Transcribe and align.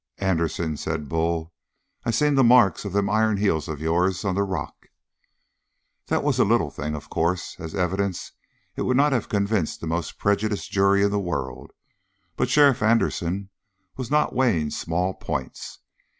"Anderson," 0.17 0.75
said 0.77 1.07
Bull, 1.07 1.53
"I 2.05 2.09
seen 2.09 2.33
the 2.33 2.43
marks 2.43 2.85
of 2.85 2.91
them 2.91 3.07
iron 3.07 3.37
heels 3.37 3.67
of 3.67 3.79
yours 3.79 4.25
on 4.25 4.33
the 4.33 4.41
rock!" 4.41 4.87
That 6.07 6.23
was 6.23 6.39
a 6.39 6.43
little 6.43 6.71
thing, 6.71 6.95
of 6.95 7.07
course. 7.07 7.55
As 7.59 7.75
evidence 7.75 8.31
it 8.75 8.81
would 8.81 8.97
not 8.97 9.11
have 9.11 9.29
convinced 9.29 9.79
the 9.79 9.85
most 9.85 10.17
prejudiced 10.17 10.71
jury 10.71 11.03
in 11.03 11.11
the 11.11 11.19
world, 11.19 11.69
but 12.35 12.49
Sheriff 12.49 12.81
Anderson 12.81 13.51
was 13.95 14.09
not 14.09 14.33
weighing 14.33 14.71
small 14.71 15.13
points. 15.13 15.77